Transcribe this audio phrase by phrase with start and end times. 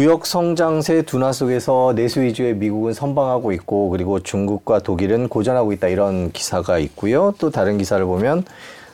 [0.00, 6.32] 무역 성장세 둔화 속에서 내수 위주의 미국은 선방하고 있고 그리고 중국과 독일은 고전하고 있다 이런
[6.32, 7.34] 기사가 있고요.
[7.38, 8.46] 또 다른 기사를 보면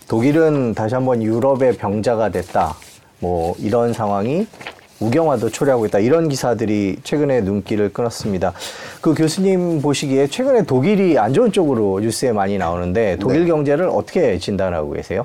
[0.09, 2.75] 독일은 다시 한번 유럽의 병자가 됐다.
[3.21, 4.48] 뭐 이런 상황이
[4.98, 6.00] 우경화도 초래하고 있다.
[6.00, 8.52] 이런 기사들이 최근에 눈길을 끊었습니다.
[9.00, 13.46] 그 교수님 보시기에 최근에 독일이 안 좋은 쪽으로 뉴스에 많이 나오는데 독일 네.
[13.46, 15.25] 경제를 어떻게 진단하고 계세요?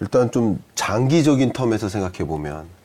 [0.00, 2.77] 일단 좀 장기적인 텀에서 생각해 보면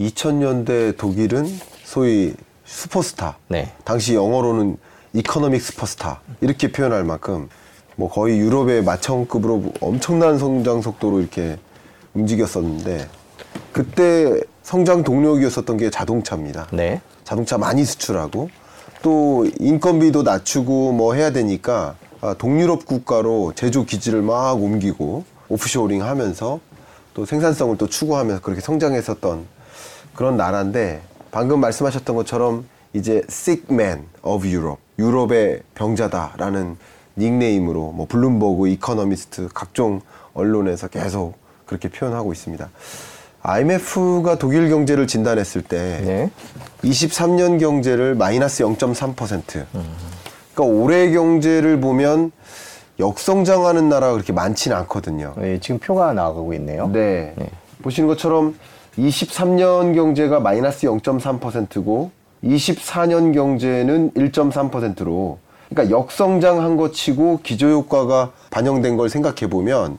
[0.00, 1.46] 2000년대 독일은
[1.84, 3.36] 소위 슈퍼스타.
[3.48, 3.72] 네.
[3.84, 4.78] 당시 영어로는
[5.12, 7.48] economic superstar 이렇게 표현할 만큼
[7.96, 11.58] 뭐 거의 유럽의 맏형급으로 엄청난 성장 속도로 이렇게
[12.14, 13.08] 움직였었는데
[13.72, 16.68] 그때 성장 동력이었었던 게 자동차입니다.
[16.72, 17.00] 네.
[17.24, 18.48] 자동차 많이 수출하고
[19.02, 26.60] 또 인건비도 낮추고 뭐 해야 되니까 아, 동유럽 국가로 제조 기지를 막 옮기고 offshoring 하면서
[27.14, 29.59] 또 생산성을 또 추구하면서 그렇게 성장했었던
[30.14, 36.76] 그런 나라인데 방금 말씀하셨던 것처럼 이제 sick man of Europe 유럽의 병자다라는
[37.16, 40.00] 닉네임으로 뭐 블룸버그 이코노미스트 각종
[40.34, 41.34] 언론에서 계속
[41.66, 42.68] 그렇게 표현하고 있습니다.
[43.42, 46.30] IMF가 독일 경제를 진단했을 때 네.
[46.82, 49.64] 23년 경제를 마이너스 0.3%.
[50.52, 52.32] 그러니까 올해 경제를 보면
[52.98, 55.34] 역성장하는 나라가 그렇게 많지는 않거든요.
[55.38, 56.88] 네, 지금 표가 나가고 있네요.
[56.88, 57.34] 네.
[57.82, 58.56] 보시는 것처럼
[58.98, 62.10] 23년 경제가 마이너스 0.3%고
[62.44, 65.38] 24년 경제는 1.3%로
[65.68, 69.98] 그러니까 역성장한 것 치고 기저효과가 반영된 걸 생각해 보면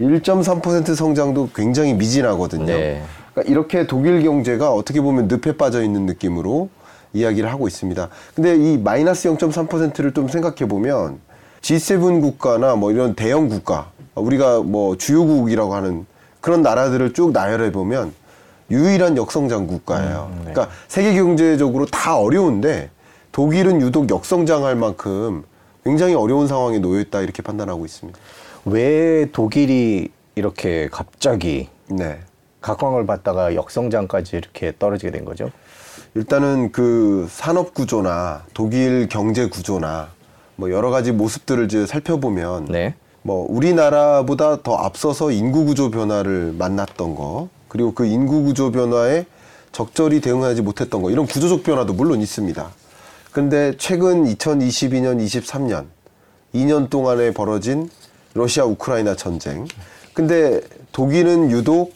[0.00, 2.66] 1.3% 성장도 굉장히 미진하거든요.
[2.66, 3.02] 네.
[3.32, 6.68] 그러니까 이렇게 독일 경제가 어떻게 보면 늪에 빠져 있는 느낌으로
[7.12, 8.08] 이야기를 하고 있습니다.
[8.34, 11.20] 근데 이 마이너스 0.3%를 좀 생각해 보면
[11.62, 16.06] G7 국가나 뭐 이런 대형 국가, 우리가 뭐 주요국이라고 하는
[16.40, 18.12] 그런 나라들을 쭉 나열해 보면
[18.70, 20.30] 유일한 역성장 국가예요.
[20.30, 20.52] 음, 네.
[20.52, 22.90] 그러니까 세계 경제적으로 다 어려운데
[23.32, 25.44] 독일은 유독 역성장할 만큼
[25.84, 28.18] 굉장히 어려운 상황에 놓여 있다 이렇게 판단하고 있습니다.
[28.64, 32.20] 왜 독일이 이렇게 갑자기 네.
[32.60, 35.50] 각광을 받다가 역성장까지 이렇게 떨어지게 된 거죠?
[36.14, 40.08] 일단은 그 산업 구조나 독일 경제 구조나
[40.56, 42.94] 뭐 여러 가지 모습들을 이제 살펴보면 네.
[43.22, 49.26] 뭐 우리나라보다 더 앞서서 인구 구조 변화를 만났던 거 그리고 그 인구 구조 변화에
[49.72, 52.70] 적절히 대응하지 못했던 거 이런 구조적 변화도 물론 있습니다.
[53.32, 55.86] 근데 최근 2022년, 23년
[56.54, 57.90] 2년 동안에 벌어진
[58.34, 59.66] 러시아 우크라이나 전쟁.
[60.12, 60.60] 근데
[60.92, 61.92] 독일은 유독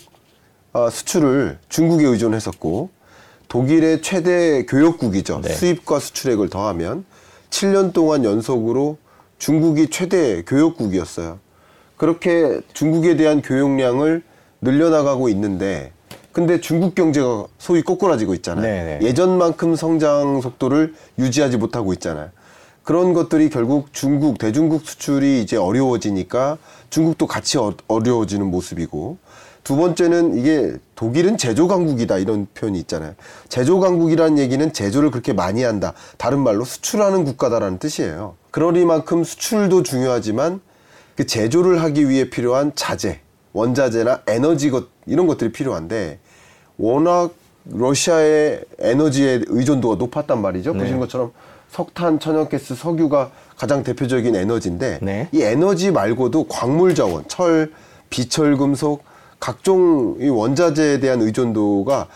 [0.72, 2.91] 아, 수출을 중국에 의존했었고
[3.47, 5.43] 독일의 최대 교역국이죠.
[5.43, 5.55] 네.
[5.55, 7.05] 수입과 수출액을 더하면
[7.50, 8.99] 7년 동안 연속으로
[9.38, 11.38] 중국이 최대 교역국이었어요.
[11.97, 14.25] 그렇게 중국에 대한 교역량을
[14.60, 15.92] 늘려나가고 있는데
[16.32, 18.62] 근데 중국 경제가 소위 꼬꾸라지고 있잖아요.
[18.62, 19.06] 네네.
[19.06, 22.30] 예전만큼 성장 속도를 유지하지 못하고 있잖아요.
[22.84, 26.56] 그런 것들이 결국 중국 대중국 수출이 이제 어려워지니까
[26.91, 29.19] 중국도 같이 어, 어려워지는 모습이고
[29.62, 33.14] 두 번째는 이게 독일은 제조 강국이다 이런 표현이 있잖아요.
[33.50, 35.92] 제조 강국이라는 얘기는 제조를 그렇게 많이 한다.
[36.16, 38.36] 다른 말로 수출하는 국가다라는 뜻이에요.
[38.50, 40.60] 그러니만큼 수출도 중요하지만
[41.16, 43.20] 그 제조를 하기 위해 필요한 자재,
[43.58, 46.19] 원자재나 에너지 것 이런 것들이 필요한데
[46.76, 47.32] 워낙
[47.64, 50.72] 러시아의 에너지의 의존도가 높았단 말이죠.
[50.72, 50.78] 네.
[50.78, 51.32] 보시는 것처럼
[51.70, 55.28] 석탄, 천연가스, 석유가 가장 대표적인 에너지인데 네.
[55.32, 57.72] 이 에너지 말고도 광물 자원, 철,
[58.10, 59.02] 비철 금속
[59.41, 62.06] 각종 이 원자재에 대한 의존도가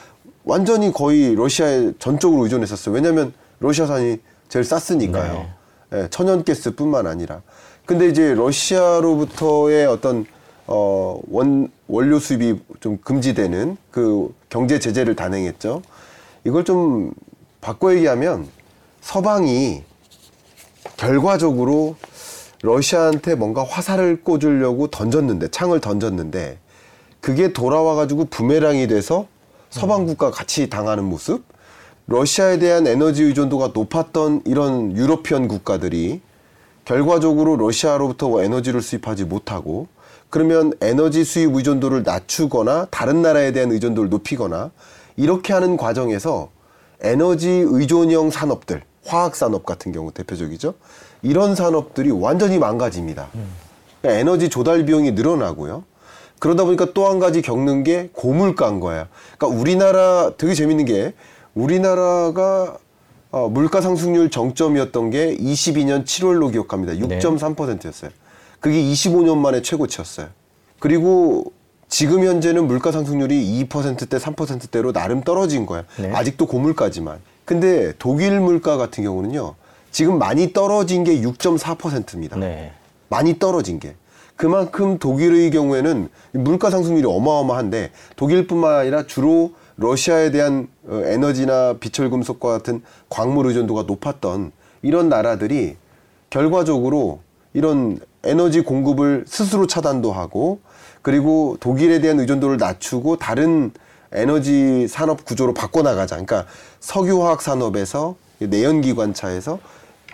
[0.44, 2.94] 완전히 거의 러시아에 전적으로 의존했었어요.
[2.94, 5.46] 왜냐하면 러시아산이 제일 쌌으니까요.
[5.92, 7.42] 예, 천연가스뿐만 아니라.
[7.84, 10.24] 근데 이제 러시아로부터의 어떤
[10.66, 15.82] 어, 원, 원료 수입이 좀 금지되는 그 경제 제재를 단행했죠.
[16.44, 17.12] 이걸 좀
[17.60, 18.48] 바꿔 얘기하면
[19.00, 19.82] 서방이
[20.96, 21.96] 결과적으로
[22.62, 26.58] 러시아한테 뭔가 화살을 꽂으려고 던졌는데, 창을 던졌는데,
[27.20, 29.26] 그게 돌아와 가지고 부메랑이 돼서
[29.70, 31.44] 서방 국가 같이 당하는 모습?
[32.06, 36.20] 러시아에 대한 에너지 의존도가 높았던 이런 유로피언 국가들이
[36.84, 39.86] 결과적으로 러시아로부터 에너지를 수입하지 못하고
[40.32, 44.70] 그러면 에너지 수입 의존도를 낮추거나 다른 나라에 대한 의존도를 높이거나
[45.18, 46.48] 이렇게 하는 과정에서
[47.02, 50.72] 에너지 의존형 산업들, 화학 산업 같은 경우 대표적이죠.
[51.20, 53.28] 이런 산업들이 완전히 망가집니다.
[54.00, 55.84] 그러니까 에너지 조달 비용이 늘어나고요.
[56.38, 59.08] 그러다 보니까 또 한 가지 겪는 게 고물가인 거예요.
[59.36, 61.12] 그러니까 우리나라 되게 재밌는 게
[61.54, 62.78] 우리나라가
[63.30, 66.94] 어, 물가 상승률 정점이었던 게 22년 7월로 기억합니다.
[66.94, 68.10] 6.3%였어요.
[68.62, 70.28] 그게 25년 만에 최고치였어요.
[70.78, 71.52] 그리고
[71.88, 75.84] 지금 현재는 물가 상승률이 2%대, 3%대로 나름 떨어진 거야.
[75.98, 76.12] 네.
[76.12, 77.18] 아직도 고물가지만.
[77.44, 79.56] 근데 독일 물가 같은 경우는요.
[79.90, 82.38] 지금 많이 떨어진 게 6.4%입니다.
[82.38, 82.72] 네.
[83.08, 83.96] 많이 떨어진 게.
[84.36, 92.82] 그만큼 독일의 경우에는 물가 상승률이 어마어마한데 독일뿐만 아니라 주로 러시아에 대한 어, 에너지나 비철금속과 같은
[93.08, 95.76] 광물 의존도가 높았던 이런 나라들이
[96.30, 97.20] 결과적으로
[97.54, 100.60] 이런 에너지 공급을 스스로 차단도 하고
[101.02, 103.72] 그리고 독일에 대한 의존도를 낮추고 다른
[104.12, 106.16] 에너지 산업 구조로 바꿔나가자.
[106.16, 106.46] 그러니까
[106.80, 109.58] 석유화학 산업에서 내연기관차에서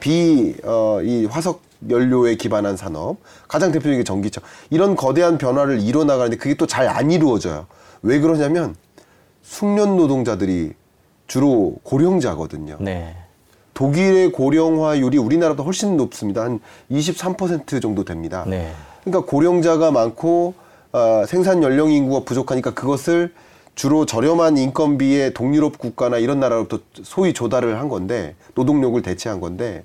[0.01, 4.41] 비, 어, 이 화석 연료에 기반한 산업, 가장 대표적인 게 전기차.
[4.71, 7.67] 이런 거대한 변화를 이뤄나가는데 그게 또 잘 안 이루어져요.
[8.03, 8.75] 왜 그러냐면
[9.43, 10.73] 숙련 노동자들이
[11.27, 12.79] 주로 고령자거든요.
[12.81, 13.17] 네.
[13.79, 16.43] 독일의 고령화율이 우리나라보다 훨씬 높습니다.
[16.43, 16.59] 한
[16.91, 18.45] 23% 정도 됩니다.
[18.45, 18.73] 네.
[19.05, 20.55] 그러니까 고령자가 많고
[20.91, 23.33] 어, 생산 연령 인구가 부족하니까 그것을
[23.77, 29.85] 주로 저렴한 인건비의 동유럽 국가나 이런 나라로부터 소위 조달을 한 건데 노동력을 대체한 건데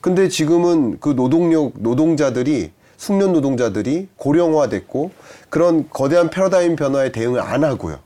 [0.00, 5.10] 근데 지금은 그 노동력 노동자들이 숙련 노동자들이 고령화됐고
[5.50, 7.98] 그런 거대한 패러다임 변화에 대응을 안 하고요.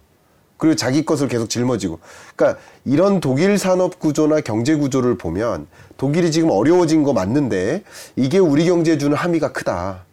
[0.56, 1.98] 그리고 자기 것을 계속 짊어지고.
[2.34, 5.66] 그러니까 이런 독일 산업 구조나 경제 구조를 보면
[5.96, 7.82] 독일이 지금 어려워진 거 맞는데
[8.16, 10.04] 이게 우리 경제에 주는 함의가 크다.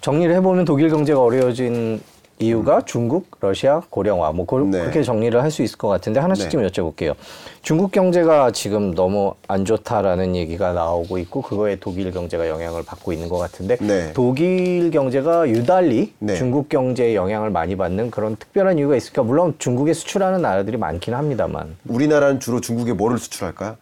[0.00, 2.00] 정리를 해보면 독일 경제가 어려워진
[2.40, 4.70] 이유가 중국, 러시아, 고령화 뭐 그, 음.
[4.70, 4.82] 네.
[4.82, 7.14] 렇게 정리를 할 수 있을 것 같은데 하나씩 좀 여쭤볼게요.
[7.62, 13.28] 중국 경제가 지금 너무 안 좋다라는 얘기가 나오고 있고 그거에 독일 경제가 영향을 받고 있는
[13.28, 14.12] 것 같은데 네.
[14.12, 16.36] 독일 경제가 유달리 네.
[16.36, 19.24] 중국 경제에 영향을 많이 받는 그런 특별한 이유가 있을까?
[19.24, 21.76] 물론 중국에 수출하는 나라들이 많긴 합니다만.
[21.88, 23.76] 우리나라는 주로 중국에 뭐를 수출할까요?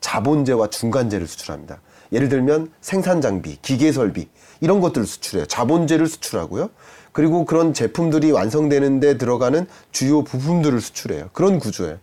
[0.00, 1.80] 자본재와 중간재를 수출합니다.
[2.12, 4.28] 예를 들면 생산 장비, 기계 설비
[4.60, 5.46] 이런 것들을 수출해요.
[5.46, 6.70] 자본재를 수출하고요.
[7.12, 11.30] 그리고 그런 제품들이 완성되는데 들어가는 주요 부품들을 수출해요.
[11.32, 11.98] 그런 구조예요.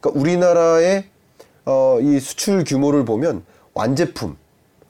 [0.00, 1.04] 그러니까 우리나라의
[1.64, 3.44] 어, 이 수출 규모를 보면
[3.74, 4.36] 완제품,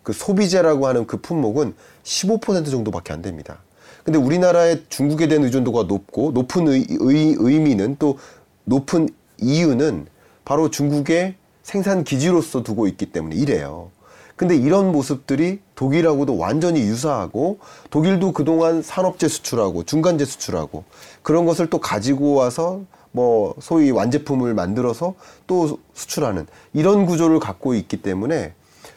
[0.02, 1.74] 그 소비재라고 하는 그 품목은
[2.04, 3.58] 15% 정도밖에 안 됩니다.
[4.04, 8.18] 근데 우리나라의 중국에 대한 의존도가 높고 높은 의, 의, 의미는 또
[8.64, 9.08] 높은
[9.38, 10.06] 이유는
[10.44, 11.34] 바로 중국의
[11.64, 13.90] 생산 기지로서 두고 있기 때문에 이래요.
[14.36, 17.58] 근데 이런 모습들이 독일하고도 완전히 유사하고
[17.90, 20.84] 독일도 그동안 산업재 수출하고 중간재 수출하고
[21.22, 25.14] 그런 것을 또 가지고 와서 뭐 소위 완제품을 만들어서
[25.46, 28.52] 또 수출하는 이런 구조를 갖고 있기 때문에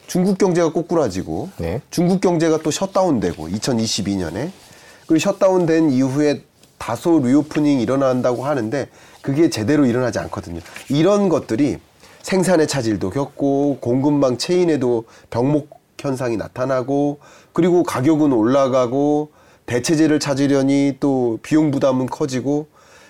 [0.06, 1.80] 중국 경제가 꼬꾸라지고 네.
[1.90, 4.50] 중국 경제가 또 셧다운되고 2022년에
[5.06, 6.42] 그리고 셧다운된 이후에
[6.76, 8.88] 다소 리오프닝이 일어난다고 하는데
[9.22, 10.60] 그게 제대로 일어나지 않거든요.
[10.88, 11.78] 이런 것들이
[12.22, 17.18] 생산의 차질도 겪고 공급망 체인에도 병목 현상이 나타나고
[17.52, 19.30] 그리고 가격은 올라가고
[19.66, 22.66] 대체제를 찾으려니 또 비용 부담은 커지고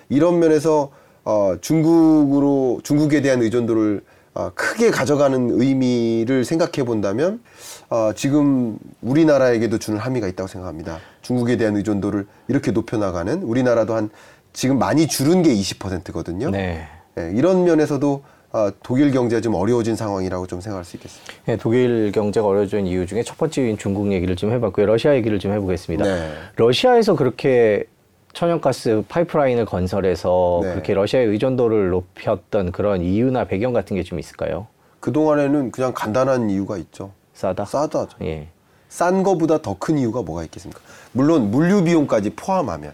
[0.08, 0.90] 이런 면에서
[1.24, 4.02] 어, 중국으로 중국에 대한 의존도를
[4.32, 7.42] 어, 크게 가져가는 의미를 생각해 본다면
[7.88, 10.98] 어, 지금 우리나라에게도 주는 함의가 있다고 생각합니다.
[11.22, 14.10] 중국에 대한 의존도를 이렇게 높여 나가는 우리나라도 한
[14.52, 16.50] 지금 많이 줄은 게 20%거든요.
[16.50, 16.86] 네.
[17.18, 18.22] 예, 이런 면에서도
[18.52, 21.32] 어, 독일 경제가 좀 어려워진 상황이라고 좀 생각할 수 있겠습니다.
[21.47, 24.87] 네, 독일 경제가 어려워진 이유 중에 첫 번째 이유인 중국 얘기를 좀 해봤고요.
[24.87, 26.05] 러시아 얘기를 좀 해보겠습니다.
[26.05, 26.32] 네.
[26.56, 27.85] 러시아에서 그렇게
[28.32, 30.71] 천연가스 파이프라인을 건설해서 네.
[30.71, 34.66] 그렇게 러시아의 의존도를 높였던 그런 이유나 배경 같은 게 좀 있을까요?
[34.99, 37.12] 그동안에는 그냥 간단한 이유가 있죠.
[37.35, 37.64] 싸다?
[37.64, 38.16] 싸다죠.
[38.23, 38.49] 예.
[38.88, 40.80] 싼 거보다 더 큰 이유가 뭐가 있겠습니까?
[41.12, 42.92] 물론 물류 비용까지 포함하면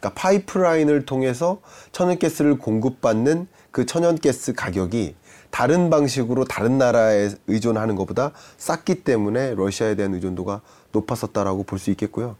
[0.00, 1.58] 그러니까 파이프라인을 통해서
[1.92, 5.16] 천연가스를 공급받는 그 천연가스 가격이
[5.50, 10.60] 다른 방식으로 다른 나라에 의존하는 것보다 쌌기 때문에 러시아에 대한 의존도가
[10.92, 12.36] 높았었다라고 볼 수 있겠고요.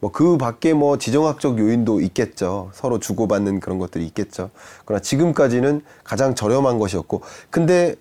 [0.00, 2.70] 뭐 그 밖에 뭐 지정학적 요인도 있겠죠.
[2.72, 4.48] 서로 주고받는 그런 것들이 있겠죠.
[4.86, 7.94] 그러나 지금까지는 가장 저렴한 것이었고, 근데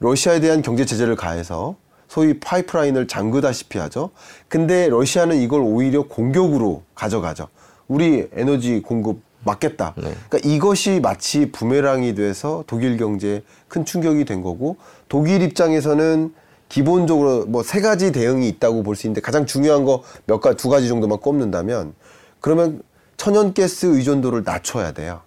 [0.00, 1.76] 러시아에 대한 경제 제재를 가해서
[2.08, 4.10] 소위 파이프라인을 잠그다시피 하죠.
[4.48, 7.48] 근데 러시아는 이걸 오히려 공격으로 가져가죠.
[7.88, 9.94] 우리 에너지 공급 막겠다.
[9.94, 14.76] 그러니까 이것이 마치 부메랑이 돼서 독일 경제에 큰 충격이 된 거고
[15.08, 16.32] 독일 입장에서는
[16.68, 20.68] 기본적으로 뭐 세 가지 대응이 있다고 볼 수 있는데 가장 중요한 거 몇 가지 두
[20.68, 21.94] 가지 정도만 꼽는다면
[22.40, 22.82] 그러면
[23.16, 25.20] 천연가스 의존도를 낮춰야 돼요.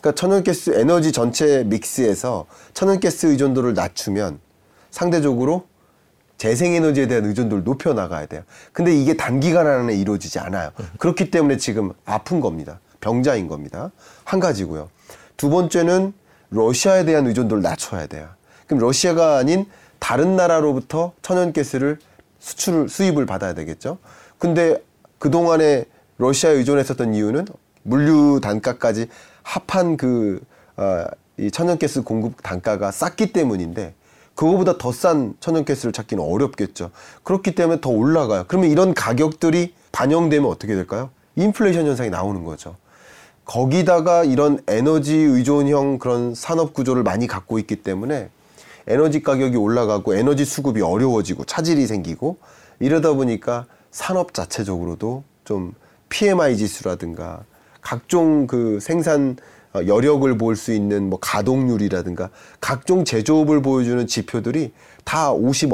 [0.00, 4.40] 그러니까 천연가스 에너지 전체 믹스에서 천연가스 의존도를 낮추면
[4.90, 5.64] 상대적으로
[6.38, 8.42] 재생에너지에 대한 의존도를 높여 나가야 돼요.
[8.72, 10.70] 근데 이게 단기간 안에 이루어지지 않아요.
[10.98, 12.80] 그렇기 때문에 지금 아픈 겁니다.
[13.00, 13.90] 병자인 겁니다.
[14.24, 14.88] 한 가지고요.
[15.36, 16.12] 두 번째는
[16.50, 18.28] 러시아에 대한 의존도를 낮춰야 돼요.
[18.66, 19.66] 그럼 러시아가 아닌
[19.98, 21.98] 다른 나라로부터 천연가스를
[22.38, 23.98] 수출을 수입을 받아야 되겠죠.
[24.38, 24.82] 근데
[25.18, 25.84] 그동안에
[26.18, 27.46] 러시아에 의존했었던 이유는
[27.82, 29.08] 물류 단가까지
[29.42, 30.40] 합한 그,
[30.76, 31.04] 어,
[31.38, 33.94] 이 천연가스 공급 단가가 쌌기 때문인데
[34.34, 36.90] 그거보다 더 싼 천연가스를 찾기는 어렵겠죠.
[37.24, 38.44] 그렇기 때문에 더 올라가요.
[38.48, 41.10] 그러면 이런 가격들이 반영되면 어떻게 될까요?
[41.36, 42.76] 인플레이션 현상이 나오는 거죠.
[43.50, 48.30] 거기다가 이런 에너지 의존형 그런 산업 구조를 많이 갖고 있기 때문에
[48.86, 52.36] 에너지 가격이 올라가고 에너지 수급이 어려워지고 차질이 생기고
[52.78, 55.74] 이러다 보니까 산업 자체적으로도 좀
[56.10, 57.42] PMI 지수라든가
[57.80, 59.36] 각종 그 생산
[59.72, 62.30] 어, 여력을 볼 수 있는 뭐 가동률이라든가
[62.60, 64.72] 각종 제조업을 보여주는 지표들이
[65.04, 65.72] 다 50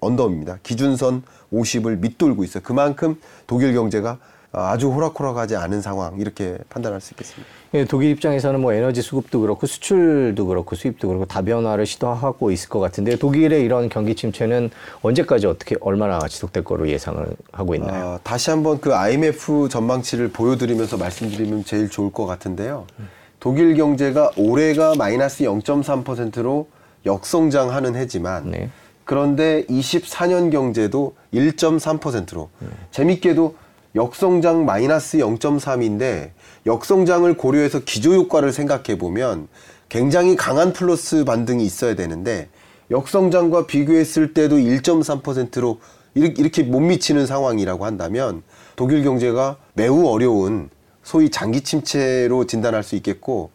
[0.00, 0.58] 언더입니다.
[0.64, 2.62] 기준선 50을 밑돌고 있어요.
[2.64, 4.18] 그만큼 독일 경제가
[4.54, 7.48] 아주 호락호락하지 않은 상황 이렇게 판단할 수 있겠습니다.
[7.74, 12.78] 예, 독일 입장에서는 뭐 에너지 수급도 그렇고 수출도 그렇고 수입도 그렇고 다변화를 시도하고 있을 것
[12.78, 14.70] 같은데 독일의 이런 경기 침체는
[15.02, 18.04] 언제까지 어떻게 얼마나 지속될 거로 예상을 하고 있나요?
[18.06, 22.86] 아, 다시 한번 그 IMF 전망치를 보여드리면서 말씀드리면 제일 좋을 것 같은데요.
[23.40, 26.68] 독일 경제가 올해가 마이너스 0.3%로
[27.04, 28.70] 역성장하는 해지만 네.
[29.04, 32.48] 그런데 24년 경제도 1.3%로
[32.90, 33.56] 재밌게도
[33.94, 36.30] 역성장 마이너스 0.3인데
[36.66, 39.48] 역성장을 고려해서 기조효과를 생각해 보면
[39.88, 42.48] 굉장히 강한 플러스 반등이 있어야 되는데
[42.90, 45.78] 역성장과 비교했을 때도 1.3%로
[46.14, 48.42] 이렇게 못 미치는 상황이라고 한다면
[48.76, 50.70] 독일 경제가 매우 어려운
[51.02, 53.50] 소위 장기 침체로 진단할 수 있겠고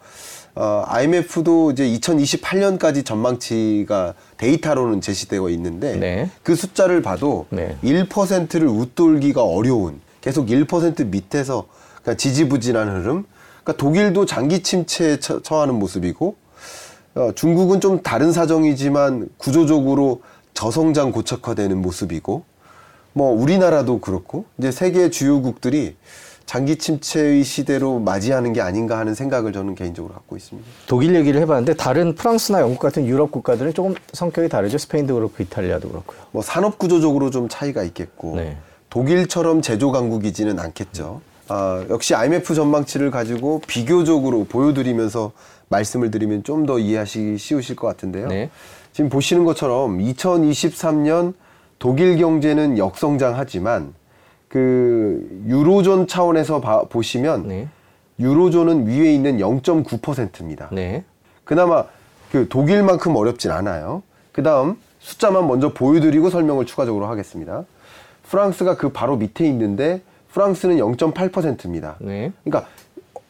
[0.56, 6.30] 어, IMF도 이제 2028년까지 전망치가 데이터로는 제시되어 있는데 네.
[6.44, 7.78] 그 숫자를 봐도 네.
[7.84, 11.66] 1%를 웃돌기가 어려운 계속 1% 밑에서
[12.02, 13.26] 그러니까 지지부진한 흐름.
[13.64, 16.36] 그러니까 독일도 장기 침체에 처, 처하는 모습이고
[17.16, 20.22] 어, 중국은 좀 다른 사정이지만 구조적으로
[20.54, 22.44] 저성장 고착화되는 모습이고
[23.14, 25.96] 뭐 우리나라도 그렇고 이제 세계 주요국들이
[26.46, 30.68] 장기 침체의 시대로 맞이하는 게 아닌가 하는 생각을 저는 개인적으로 갖고 있습니다.
[30.86, 34.78] 독일 얘기를 해봤는데 다른 프랑스나 영국 같은 유럽 국가들은 조금 성격이 다르죠.
[34.78, 36.20] 스페인도 그렇고 이탈리아도 그렇고요.
[36.32, 38.58] 뭐 산업 구조적으로 좀 차이가 있겠고 네.
[38.90, 41.22] 독일처럼 제조 강국이지는 않겠죠.
[41.48, 45.32] 아, 역시 IMF 전망치를 가지고 비교적으로 보여드리면서
[45.70, 48.28] 말씀을 드리면 좀 더 이해하시기 쉬우실 것 같은데요.
[48.28, 48.50] 네.
[48.94, 51.34] 지금 보시는 것처럼 2023년
[51.78, 53.94] 독일 경제는 역성장하지만
[54.48, 57.68] 그 유로존 차원에서 봐, 보시면 네.
[58.20, 60.70] 유로존은 위에 있는 0.9%입니다.
[60.72, 61.04] 네.
[61.46, 61.86] 그나마
[62.32, 64.04] 그 독일만큼 어렵진 않아요.
[64.32, 67.64] 그 다음 숫자만 먼저 보여드리고 설명을 추가적으로 하겠습니다.
[68.30, 71.96] 프랑스가 그 바로 밑에 있는데 프랑스는 0.8%입니다.
[72.00, 72.32] 네.
[72.44, 72.70] 그러니까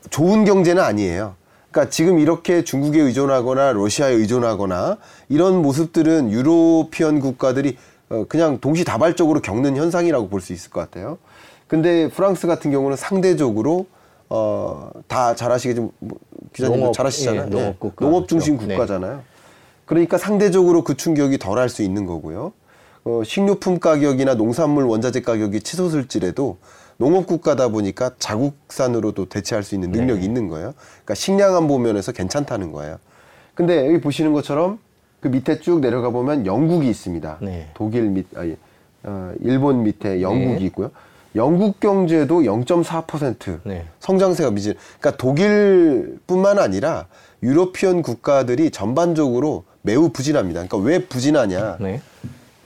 [0.10, 1.36] 좋은 경제는 아니에요.
[1.72, 4.98] 그러니까 지금 이렇게 중국에 의존하거나 러시아에 의존하거나
[5.30, 7.78] 이런 모습들은 유로피언 국가들이
[8.10, 11.18] 어, 그냥 동시다발적으로 겪는 현상이라고 볼 수 있을 것 같아요.
[11.68, 13.86] 근데 프랑스 같은 경우는 상대적으로
[14.30, 16.18] 어, 다 잘 아시겠지만 뭐,
[16.54, 17.42] 기자님도 농업, 잘 아시잖아요.
[17.46, 17.76] 예, 농업 네.
[17.80, 18.74] 국가 농업 중심 그렇죠.
[18.74, 19.22] 국가잖아요.
[19.86, 22.52] 그러니까 상대적으로 그 충격이 덜 할 수 있는 거고요.
[23.06, 26.58] 어, 식료품 가격이나 농산물 원자재 가격이 치솟을지라도
[26.98, 30.26] 농업 국가다 보니까 자국산으로도 대체할 수 있는 능력이 네.
[30.26, 30.74] 있는 거예요.
[31.04, 32.98] 그러니까 식량 안 보 면에서 괜찮다는 거예요.
[33.56, 34.80] 근데 여기 보시는 것처럼
[35.22, 37.38] 그 밑에 쭉 내려가 보면 영국이 있습니다.
[37.42, 37.70] 네.
[37.74, 38.58] 독일 밑, 아니,
[39.04, 40.66] 어, 일본 밑에 영국이 네.
[40.66, 40.92] 있고요.
[41.36, 43.86] 영국 경제도 0.4% 네.
[44.00, 44.74] 성장세가 미진.
[45.00, 47.06] 그러니까 독일뿐만 아니라
[47.44, 50.66] 유로피언 국가들이 전반적으로 매우 부진합니다.
[50.68, 51.78] 그러니까 왜 부진하냐?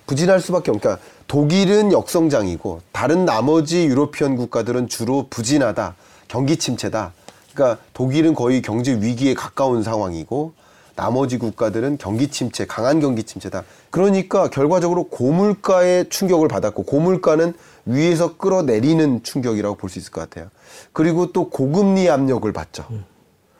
[0.03, 0.07] 네.
[0.07, 0.79] 부진할 수밖에 없.
[0.79, 5.95] 그러니까 독일은 역성장이고 다른 나머지 유로피언 국가들은 주로 부진하다,
[6.27, 7.13] 경기 침체다.
[7.53, 10.53] 그러니까 독일은 거의 경제 위기에 가까운 상황이고
[10.95, 13.63] 나머지 국가들은 경기 침체, 강한 경기 침체다.
[13.89, 17.53] 그러니까 결과적으로 고물가의 충격을 받았고 고물가는
[17.86, 20.50] 위에서 끌어내리는 충격이라고 볼 수 있을 것 같아요.
[20.93, 22.86] 그리고 또 고금리 압력을 받죠.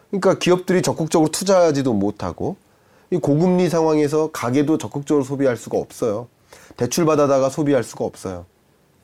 [0.10, 2.56] 그러니까 기업들이 적극적으로 투자하지도 못하고
[3.10, 6.28] 이 고금리 상황에서 가게도 적극적으로 소비할 수가 없어요.
[6.78, 8.46] 대출 받아다가 소비할 수가 없어요.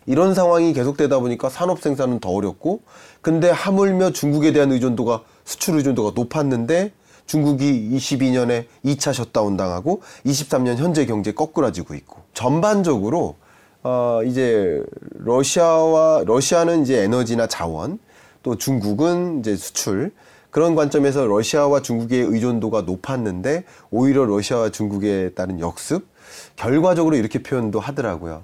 [0.05, 2.81] 이런 상황이 계속되다 보니까 산업 생산은 더 어렵고
[3.21, 6.91] 근데 하물며 중국에 대한 의존도가 수출 의존도가 높았는데
[7.27, 13.35] 중국이 22년에 2차 셧다운 당하고 23년 현재 경제 거꾸라지고 있고 전반적으로
[13.83, 14.83] 어 이제
[15.13, 17.99] 러시아와 러시아는 이제 에너지나 자원
[18.41, 20.11] 또 중국은 이제 수출
[20.49, 26.07] 그런 관점에서 러시아와 중국의 의존도가 높았는데 오히려 러시아와 중국에 따른 역습
[26.55, 28.43] 결과적으로 이렇게 표현도 하더라고요.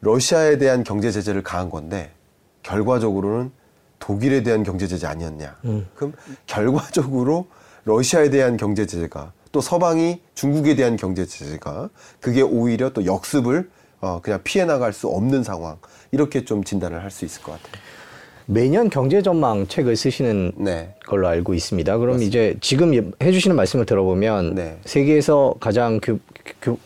[0.00, 2.10] 러시아에 대한 경제 제재를 가한 건데
[2.62, 3.50] 결과적으로는
[3.98, 5.56] 독일에 대한 경제 제재 아니었냐.
[5.94, 6.12] 그럼
[6.46, 7.46] 결과적으로
[7.84, 11.88] 러시아에 대한 경제 제재가 또 서방이 중국에 대한 경제 제재가
[12.20, 15.76] 그게 오히려 또 역습을 어 그냥 피해 나갈 수 없는 상황
[16.10, 17.82] 이렇게 좀 진단을 할 수 있을 것 같아요.
[18.46, 20.94] 매년 경제 전망 책을 쓰시는 네.
[21.06, 21.96] 걸로 알고 있습니다.
[21.96, 24.78] 그럼 이제 지금 해주시는 말씀을 들어보면 네.
[24.84, 26.33] 세계에서 가장 규, 규-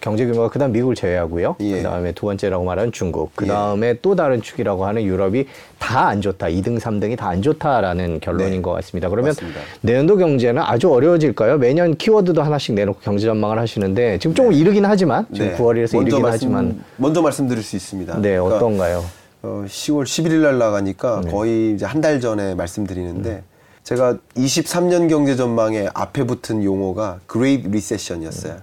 [0.01, 1.57] 경제 규모가 그다음 미국을 제외하고요.
[1.61, 1.77] 예.
[1.79, 3.35] 그다음에 두 번째라고 말하는 중국.
[3.35, 5.47] 그다음에 또 다른 축이라고 하는 유럽이
[5.79, 6.47] 다 안 좋다.
[6.47, 8.63] 2등, 3등이 다 안 좋다라는 결론인 네.
[8.63, 9.09] 것 같습니다.
[9.09, 9.61] 그러면 맞습니다.
[9.83, 11.59] 내년도 경제는 아주 어려워질까요?
[11.59, 15.57] 매년 키워드도 하나씩 내놓고 경제 전망을 하시는데 지금 조금 이르긴 하지만 지금 네.
[15.57, 18.15] 9월이라서 먼저 이르긴 말씀- 하지만 먼저 말씀드릴 수 있습니다.
[18.21, 19.05] 네, 그러니까 어떤가요?
[19.43, 21.31] 어, 10월 11일 날 나가니까 네.
[21.31, 23.43] 거의 이제 한 달 전에 말씀드리는데
[23.83, 28.57] 제가 23년 경제 전망에 앞에 붙은 용어가 Great Recession이었어요.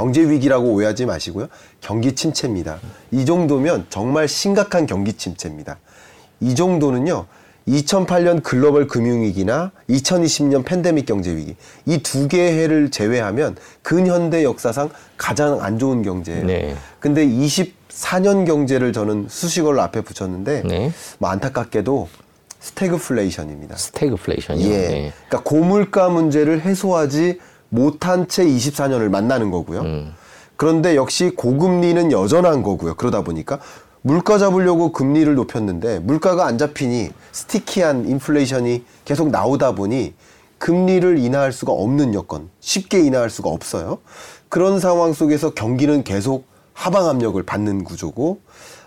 [0.00, 1.48] 경제 위기라고 오해하지 마시고요.
[1.82, 2.78] 경기 침체입니다.
[3.10, 5.78] 이 정도면 정말 심각한 경기 침체입니다.
[6.40, 7.26] 이 정도는요.
[7.68, 11.54] 2008년 글로벌 금융위기나 2020년 팬데믹 경제 위기
[11.84, 14.88] 이 두 개의 해를 제외하면 근현대 역사상
[15.18, 16.46] 가장 안 좋은 경제예요.
[16.46, 16.74] 네.
[16.98, 20.92] 근데 24년 경제를 저는 수식어를 앞에 붙였는데 네.
[21.18, 22.08] 뭐 안타깝게도
[22.60, 23.76] 스태그플레이션입니다.
[23.76, 24.66] 스태그플레이션이요.
[24.66, 24.78] 예.
[24.78, 25.12] 네.
[25.28, 27.38] 그러니까 고물가 문제를 해소하지
[27.70, 29.80] 못한 채 24년을 만나는 거고요.
[29.80, 30.14] 음.
[30.56, 32.94] 그런데 역시 고금리는 여전한 거고요.
[32.96, 33.58] 그러다 보니까
[34.02, 40.14] 물가 잡으려고 금리를 높였는데 물가가 안 잡히니 sticky한 인플레이션이 계속 나오다 보니
[40.58, 43.98] 금리를 인하할 수가 없는 여건, 쉽게 인하할 수가 없어요.
[44.50, 48.40] 그런 상황 속에서 경기는 계속 하방 압력을 받는 구조고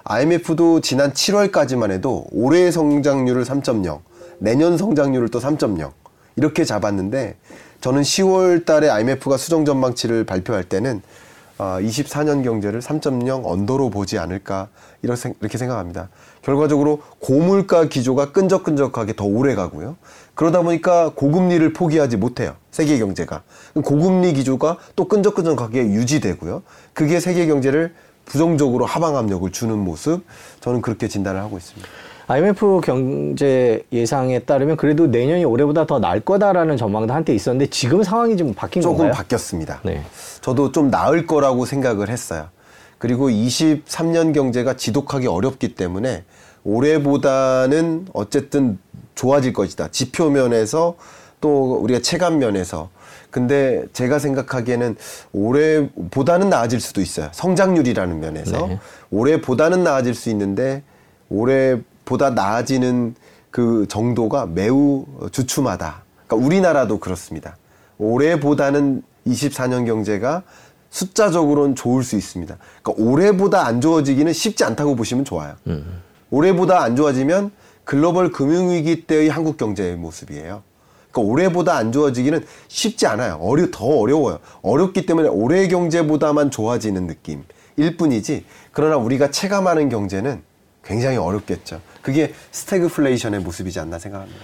[0.03, 4.01] IMF도 지난 7월까지만 해도 올해 성장률을 3.0,
[4.39, 5.91] 내년 성장률을 또 3.0
[6.35, 7.37] 이렇게 잡았는데
[7.83, 11.01] 저는 10월 달에 IMF가 수정 전망치를 발표할 때는
[11.57, 14.69] 아, 24년 경제를 3.0 언더로 보지 않을까
[15.01, 16.07] 이렇게 생각합니다.
[16.43, 19.97] 결과적으로 고물가 기조가 끈적끈적하게 더 오래 가고요.
[20.33, 22.55] 그러다 보니까 고금리를 포기하지 못해요.
[22.71, 23.43] 세계 경제가.
[23.73, 26.63] 고금리 기조가 또 끈적끈적하게 유지되고요.
[26.93, 30.23] 그게 세계 경제를 부정적으로 하방 압력을 주는 모습
[30.61, 31.85] 저는 그렇게 진단을 하고 있습니다.
[32.27, 38.37] IMF 경제 예상에 따르면 그래도 내년이 올해보다 더 나을 거다라는 전망도 한때 있었는데 지금 상황이
[38.37, 39.13] 좀 바뀐 조금 건가요?
[39.15, 39.81] 바뀌었습니다.
[39.83, 40.03] 네.
[40.41, 42.47] 저도 좀 나을 거라고 생각을 했어요.
[42.97, 46.23] 그리고 23년 경제가 지독하기 어렵기 때문에
[46.63, 48.79] 올해보다는 어쨌든
[49.15, 49.89] 좋아질 것이다.
[49.91, 50.95] 지표 면에서
[51.41, 52.89] 또 우리가 체감 면에서.
[53.29, 54.95] 근데 제가 생각하기에는
[55.33, 57.27] 올해보다는 나아질 수도 있어요.
[57.33, 58.67] 성장률이라는 면에서.
[58.67, 58.79] 네.
[59.11, 60.83] 올해보다는 나아질 수 있는데
[61.29, 63.15] 올해 보다 나아지는
[63.51, 66.03] 그 정도가 매우 주춤하다.
[66.27, 67.57] 그러니까 우리나라도 그렇습니다.
[67.97, 70.43] 올해보다는 24년 경제가
[70.89, 72.57] 숫자적으로는 좋을 수 있습니다.
[72.81, 75.55] 그러니까 올해보다 안 좋아지기는 쉽지 않다고 보시면 좋아요.
[76.29, 77.51] 올해보다 안 좋아지면
[77.83, 80.63] 글로벌 금융위기 때의 한국 경제의 모습이에요.
[81.11, 83.37] 그러니까 올해보다 안 좋아지기는 쉽지 않아요.
[83.41, 84.39] 어려, 더 어려워요.
[84.61, 88.45] 어렵기 때문에 올해 경제보다만 좋아지는 느낌일 뿐이지.
[88.71, 90.41] 그러나 우리가 체감하는 경제는
[90.83, 91.79] 굉장히 어렵겠죠.
[92.01, 94.39] 그게 스태그플레이션의 모습이지 않나 생각합니다.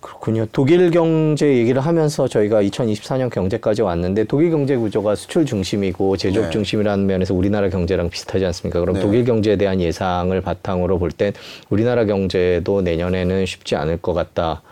[0.00, 0.46] 그렇군요.
[0.50, 6.50] 독일 경제 얘기를 하면서 저희가 2024년 경제까지 왔는데 독일 경제 구조가 수출 중심이고 제조업 네.
[6.50, 8.80] 중심이라는 면에서 우리나라 경제랑 비슷하지 않습니까?
[8.80, 9.02] 그럼 네.
[9.02, 11.34] 독일 경제에 대한 예상을 바탕으로 볼 땐
[11.68, 14.62] 우리나라 경제도 내년에는 쉽지 않을 것 같다.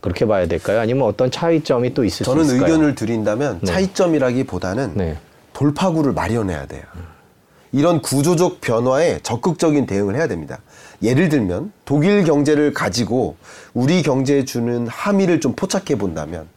[0.00, 0.78] 그렇게 봐야 될까요?
[0.80, 2.72] 아니면 어떤 차이점이 또 있을 수 저는 있을까요?
[2.72, 3.66] 의견을 드린다면 네.
[3.66, 5.16] 차이점이라기보다는 네.
[5.52, 6.82] 돌파구를 마련해야 돼요.
[7.72, 10.58] 이런 구조적 변화에 적극적인 대응을 해야 됩니다.
[11.02, 13.36] 예를 들면 독일 경제를 가지고
[13.74, 16.48] 우리 경제에 주는 함의를 좀 포착해 본다면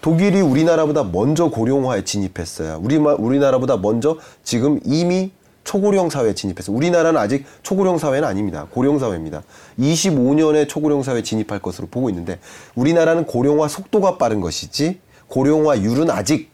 [0.00, 2.78] 독일이 우리나라보다 먼저 고령화에 진입했어요.
[2.82, 5.32] 우리 우리나라보다 먼저 지금 이미
[5.64, 6.76] 초고령 사회에 진입했어요.
[6.76, 8.66] 우리나라는 아직 초고령 사회는 아닙니다.
[8.70, 9.42] 고령 사회입니다.
[9.78, 12.38] 25년에 초고령 사회에 진입할 것으로 보고 있는데
[12.74, 16.50] 우리나라는 고령화 속도가 빠른 것이지 고령화율은 아직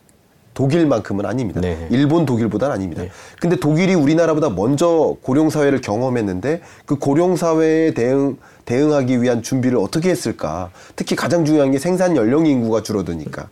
[0.60, 1.58] 독일만큼은 아닙니다.
[1.62, 1.88] 네.
[1.90, 3.02] 일본 독일보다는 아닙니다.
[3.02, 3.10] 네.
[3.40, 10.10] 근데 독일이 우리나라보다 먼저 고령 사회를 경험했는데 그 고령 사회에 대응 대응하기 위한 준비를 어떻게
[10.10, 10.70] 했을까?
[10.96, 13.48] 특히 가장 중요한 게 생산 연령 인구가 줄어드니까.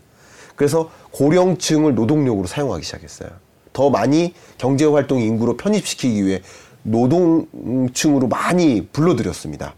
[0.55, 3.31] 그래서 고령층을 노동력으로 사용하기 시작했어요.
[3.73, 6.42] 더 많이 경제 활동 인구로 편입시키기 위해
[6.83, 9.75] 노동층으로 많이 불러들였습니다.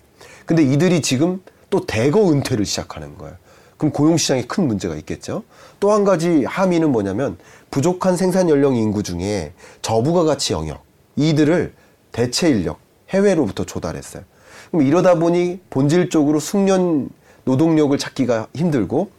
[0.46, 1.40] 근데 이들이 지금
[1.70, 3.36] 또 대거 은퇴를 시작하는 거예요.
[3.76, 5.44] 그럼 고용 시장에 큰 문제가 있겠죠.
[5.80, 7.38] 또 한 가지 함의는 뭐냐면
[7.70, 10.82] 부족한 생산 연령 인구 중에 저부가 가치 영역
[11.16, 11.72] 이들을
[12.12, 14.22] 대체 인력 해외로부터 조달했어요.
[14.70, 17.08] 그럼 이러다 보니 본질적으로 숙련
[17.44, 19.10] 노동력을 찾기가 힘들고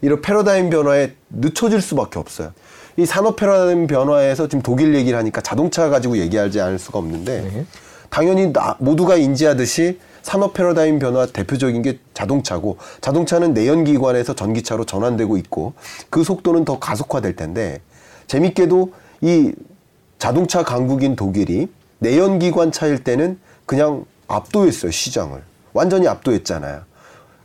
[0.00, 2.52] 이런 패러다임 변화에 늦춰질 수밖에 없어요.
[2.96, 7.66] 이 산업 패러다임 변화에서 지금 독일 얘기를 하니까 자동차 가지고 얘기하지 않을 수가 없는데 네.
[8.08, 15.74] 당연히 나- 모두가 인지하듯이 산업 패러다임 변화 대표적인 게 자동차고 자동차는 내연기관에서 전기차로 전환되고 있고
[16.10, 17.80] 그 속도는 더 가속화될 텐데
[18.26, 19.52] 재밌게도 이
[20.18, 21.68] 자동차 강국인 독일이
[22.00, 26.82] 내연기관 차일 때는 그냥 압도했어요 시장을 완전히 압도했잖아요.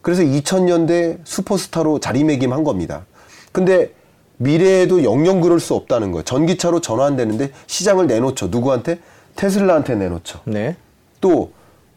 [0.02, 3.06] 그래서 2000년대 슈퍼스타로 자리매김한 겁니다.
[3.52, 3.94] 근데
[4.38, 6.24] 미래에도 영영 그럴 수 없다는 거예요.
[6.24, 8.48] 전기차로 전환되는데 시장을 내놓죠.
[8.48, 8.98] 누구한테?
[9.36, 10.40] 테슬라한테 내놓죠.
[10.46, 10.78] 네.
[11.20, 11.52] 또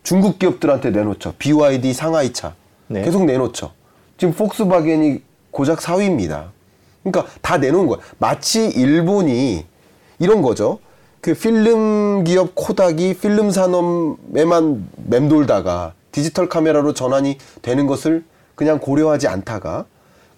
[0.05, 1.35] 중국 기업들한테 내놓죠.
[1.39, 2.55] BYD 상하이차
[2.87, 3.03] 네.
[3.03, 3.73] 계속 내놓죠.
[4.19, 6.51] 지금 폭스바겐이 고작 4위입니다.
[7.03, 7.99] 그러니까 다 내놓은 거야.
[8.19, 9.65] 마치 일본이
[10.19, 10.79] 이런 거죠.
[11.21, 19.87] 그 필름 기업 코닥이 필름 산업에만 맴돌다가 디지털 카메라로 전환이 되는 것을 그냥 고려하지 않다가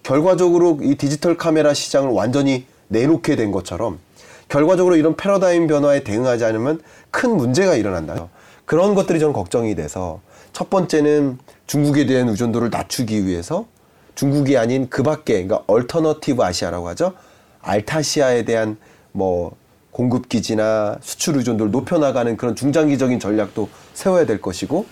[0.01, 3.99] 결과적으로 이 디지털 카메라 시장을 완전히 내놓게 된 것처럼
[4.47, 8.29] 결과적으로 이런 패러다임 변화에 대응하지 않으면 큰 문제가 일어난다.
[8.67, 10.19] 그런 것들이 저는 걱정이 돼서
[10.51, 13.65] 첫 번째는 중국에 대한 의존도를 낮추기 위해서
[14.13, 17.13] 중국이 아닌 그 밖에 그러니까 alternative Asia라고 하죠.
[17.61, 18.77] Altasia에 대한
[19.13, 19.55] 뭐
[19.91, 24.85] 공급 기지나 수출 의존도를 높여 나가는 그런 중장기적인 전략도 세워야 될 것이고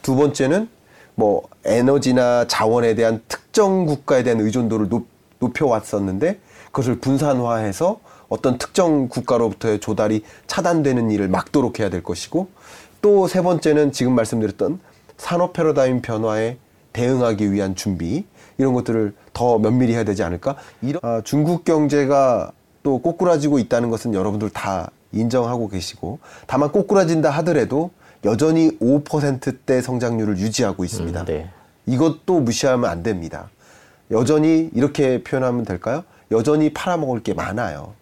[0.00, 0.70] 두 번째는
[1.14, 5.06] 뭐 에너지나 자원에 대한 특정 국가에 대한 의존도를 높,
[5.38, 6.38] 높여 왔었는데
[6.72, 12.48] 그것을 분산화해서 어떤 특정 국가로부터의 조달이 차단되는 일을 막도록 해야 될 것이고
[13.02, 14.80] 또 세 번째는 지금 말씀드렸던
[15.16, 16.56] 산업 패러다임 변화에
[16.92, 18.24] 대응하기 위한 준비
[18.58, 20.56] 이런 것들을 더 면밀히 해야 되지 않을까?
[20.82, 27.90] 이런 아, 중국 경제가 또 꼬꾸라지고 있다는 것은 여러분들 다 인정하고 계시고 다만 꼬꾸라진다 하더라도
[28.24, 31.20] 여전히 5%대 성장률을 유지하고 있습니다.
[31.20, 31.50] 음, 네.
[31.86, 33.48] 이것도 무시하면 안 됩니다.
[34.10, 36.04] 여전히 이렇게 표현하면 될까요?
[36.30, 37.94] 여전히 팔아먹을 게 많아요.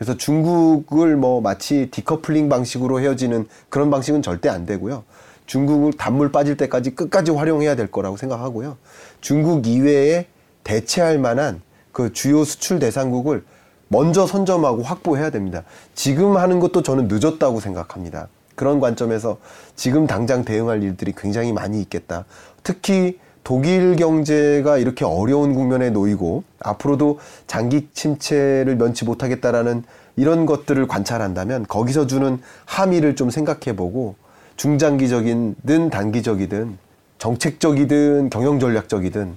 [0.00, 5.04] 그래서 중국을 뭐 마치 디커플링 방식으로 헤어지는 그런 방식은 절대 안 되고요.
[5.44, 8.78] 중국을 단물 빠질 때까지 끝까지 활용해야 될 거라고 생각하고요.
[9.20, 10.26] 중국 이외에
[10.64, 11.60] 대체할 만한
[11.92, 13.44] 그 주요 수출 대상국을
[13.88, 15.64] 먼저 선점하고 확보해야 됩니다.
[15.94, 18.28] 지금 하는 것도 저는 늦었다고 생각합니다.
[18.54, 19.36] 그런 관점에서
[19.76, 22.24] 지금 당장 대응할 일들이 굉장히 많이 있겠다.
[22.62, 29.84] 특히 독일 경제가 이렇게 어려운 국면에 놓이고 앞으로도 장기 침체를 면치 못하겠다라는
[30.16, 34.16] 이런 것들을 관찰한다면 거기서 주는 함의를 좀 생각해 보고
[34.56, 36.78] 중장기적이든 단기적이든
[37.18, 39.36] 정책적이든 경영 전략적이든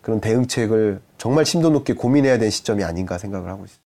[0.00, 3.79] 그런 대응책을 정말 심도 높게 고민해야 되는 시점이 아닌가 생각을 하고 있습니다.